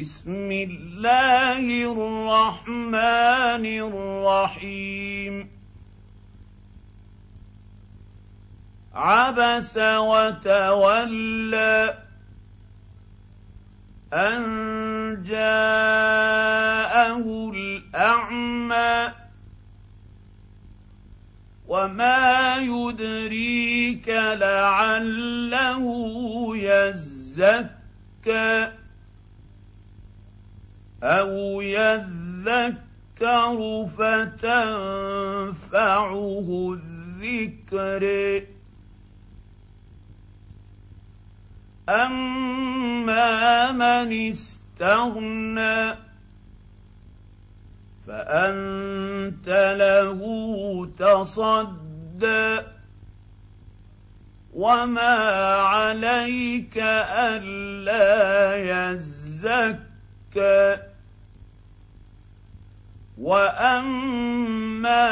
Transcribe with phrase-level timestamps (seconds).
[0.00, 5.50] بسم الله الرحمن الرحيم.
[8.94, 11.18] عبس وتولى
[14.12, 17.24] أن جاءه
[17.54, 19.12] الأعمى
[21.66, 25.86] وما يدريك لعله
[26.56, 27.68] يزكى.
[31.02, 32.78] أو يذكر
[33.98, 35.18] فتنفعه
[36.72, 38.42] الذكر
[41.88, 45.94] اما من استغنى
[48.06, 50.20] فانت له
[50.98, 52.60] تصدى
[54.54, 55.16] وما
[55.56, 58.56] عليك الا
[58.90, 60.87] يزكى
[63.20, 65.06] واما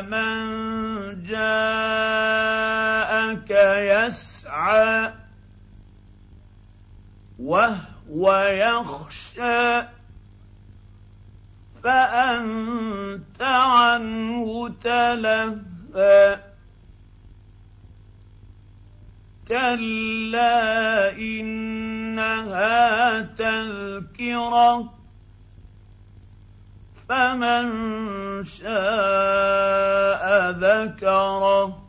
[0.00, 1.32] من جاءك
[3.78, 5.12] يسعى
[7.38, 9.82] وهو يخشى
[11.82, 16.40] فانت عنه تلهى
[19.48, 25.01] كلا انها تذكره
[27.12, 31.82] فمن شاء ذكره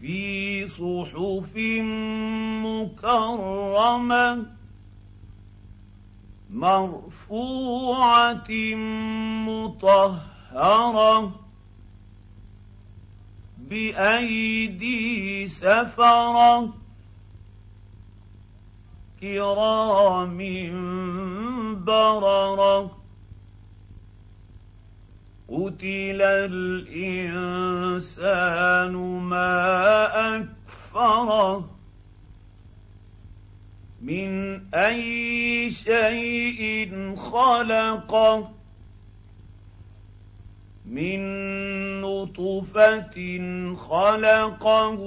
[0.00, 1.56] في صحف
[2.68, 4.46] مكرمة
[6.50, 8.50] مرفوعة
[9.48, 11.32] مطهرة
[13.58, 16.74] بأيدي سفرة
[19.20, 20.38] كرام
[21.84, 22.97] بررة
[25.48, 26.20] قتل
[26.50, 26.92] الانسان
[29.32, 29.56] ما
[30.36, 31.70] اكفره
[34.02, 38.50] من اي شيء خلقه
[40.86, 41.20] من
[42.00, 43.16] نطفه
[43.76, 45.00] خلقه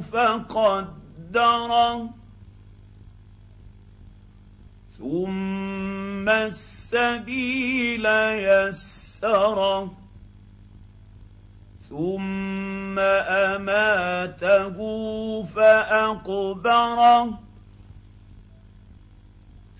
[0.00, 2.10] فقدره
[4.98, 8.95] ثم السبيل يسره
[9.26, 9.90] يسره
[11.88, 14.76] ثم أماته
[15.42, 17.38] فاقبره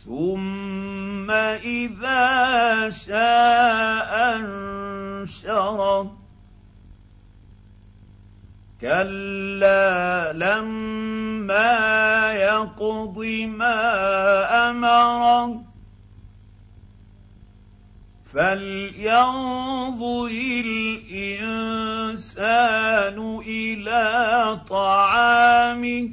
[0.04, 6.16] ثم إذا شاء انشره
[8.80, 14.25] كلا لما يقض ما
[18.36, 20.28] فلينظر
[20.64, 22.38] الانسان
[23.46, 24.02] إلى
[24.68, 26.10] طعامه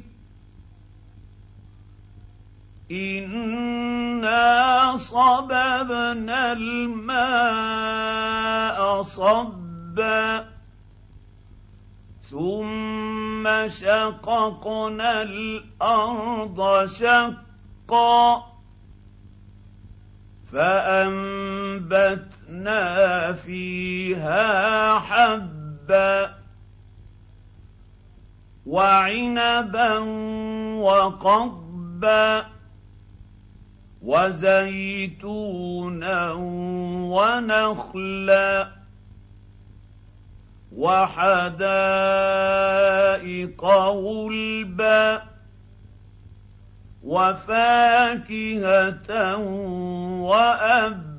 [2.90, 7.18] انا صببنا الماء
[9.02, 10.46] صبا
[12.30, 18.54] ثم شققنا الأرض شقا
[21.80, 26.34] فانبتنا فيها حبا
[28.66, 29.98] وعنبا
[30.78, 32.46] وقضبا
[34.02, 35.52] وزيتونا
[37.12, 38.68] ونخلا
[40.76, 42.04] وحدائق
[43.64, 45.22] غلبا
[47.02, 48.56] وفاكهة
[50.20, 51.13] وأبا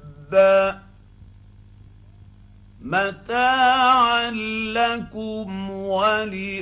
[2.81, 4.31] متاعا
[4.71, 6.55] لكم ولانعامكم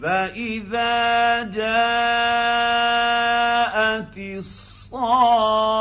[0.00, 2.10] فاذا جاءت
[4.18, 5.79] الصاخه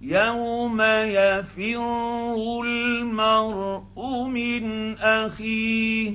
[0.00, 6.14] يوم يفر المرء من اخيه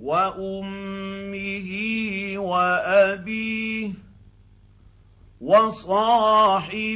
[0.00, 1.70] وامه
[2.36, 3.90] وابيه
[5.40, 6.90] وصاحبته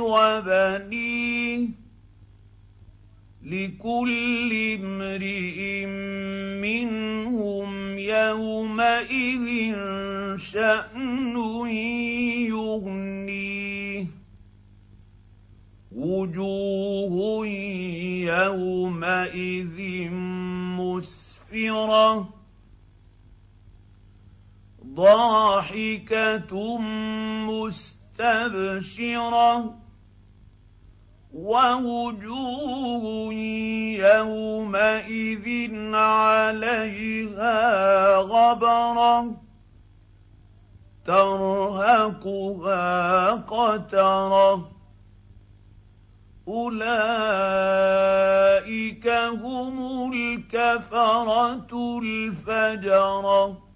[0.00, 1.68] وبنيه
[3.44, 5.86] لكل امرئ
[6.60, 9.74] منهم يومئذ
[10.36, 11.36] شان
[24.86, 26.78] ضاحكة
[28.18, 29.74] مستبشرة
[31.34, 33.04] ووجوه
[33.94, 37.56] يومئذ عليها
[38.16, 39.36] غبرة
[41.06, 42.50] ترهقها
[43.30, 44.70] قترة
[46.48, 47.88] أولئك
[49.42, 53.69] هم الكفرة الفجرة